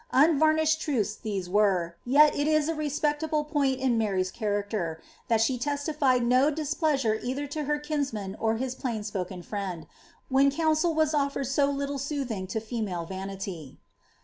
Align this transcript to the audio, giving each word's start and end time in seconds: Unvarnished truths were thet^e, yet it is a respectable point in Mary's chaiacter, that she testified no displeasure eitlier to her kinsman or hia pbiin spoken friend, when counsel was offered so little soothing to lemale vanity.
Unvarnished 0.13 0.81
truths 0.81 1.19
were 1.47 1.89
thet^e, 2.07 2.11
yet 2.11 2.35
it 2.35 2.47
is 2.47 2.67
a 2.67 2.73
respectable 2.73 3.43
point 3.43 3.79
in 3.79 3.99
Mary's 3.99 4.31
chaiacter, 4.31 4.97
that 5.27 5.41
she 5.41 5.59
testified 5.59 6.23
no 6.23 6.49
displeasure 6.49 7.19
eitlier 7.19 7.47
to 7.47 7.65
her 7.65 7.77
kinsman 7.77 8.35
or 8.39 8.57
hia 8.57 8.69
pbiin 8.69 9.05
spoken 9.05 9.43
friend, 9.43 9.85
when 10.27 10.49
counsel 10.49 10.95
was 10.95 11.13
offered 11.13 11.45
so 11.45 11.69
little 11.69 11.99
soothing 11.99 12.47
to 12.47 12.59
lemale 12.59 13.07
vanity. 13.07 13.77